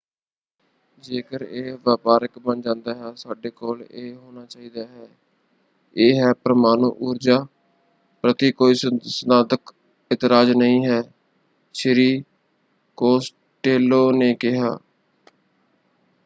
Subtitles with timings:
[1.03, 5.07] ਜੇਕਰ ਇਹ ਵਪਾਰਕ ਬਣ ਜਾਂਦਾ ਹੈ ਸਾਡੇ ਕੋਲ ਇਹ ਹੋਣਾ ਚਾਹੀਦਾ ਹੈ।
[5.95, 7.37] ਇਹ ਹੈ ਪਰਮਾਣੂ ਊਰਜਾ
[8.23, 9.73] ਪ੍ਰਤੀ ਕੋਈ ਸਿਧਾਂਤਕ
[10.11, 11.01] ਇਤਰਾਜ਼ ਨਹੀਂ ਹੈ”
[11.75, 12.23] ਸ਼੍ਰੀ
[12.97, 14.77] ਕੋਸਟੇਲੋ ਨੇ ਕਿਹਾ।